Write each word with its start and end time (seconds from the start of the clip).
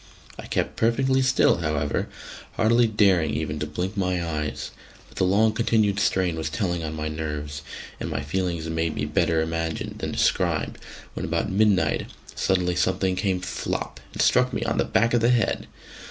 I 0.39 0.47
kept 0.47 0.77
perfectly 0.77 1.21
still, 1.21 1.57
however, 1.57 2.07
hardly 2.53 2.87
daring 2.87 3.35
even 3.35 3.59
to 3.59 3.67
blink 3.67 3.95
my 3.95 4.25
eyes: 4.27 4.71
but 5.07 5.17
the 5.17 5.23
long 5.25 5.53
continued 5.53 5.99
strain 5.99 6.35
was 6.37 6.49
telling 6.49 6.83
on 6.83 6.95
my 6.95 7.07
nerves, 7.07 7.61
and 7.99 8.09
my 8.09 8.23
feelings 8.23 8.67
may 8.67 8.89
be 8.89 9.05
better 9.05 9.41
imagined 9.43 9.99
than 9.99 10.11
described 10.11 10.79
when 11.13 11.23
about 11.23 11.51
midnight 11.51 12.07
suddenly 12.33 12.73
something 12.75 13.15
came 13.15 13.41
flop 13.41 13.99
and 14.13 14.23
struck 14.23 14.51
me 14.51 14.63
on 14.63 14.79
the 14.79 14.85
back 14.85 15.13
of 15.13 15.21
the 15.21 15.29
head. 15.29 15.67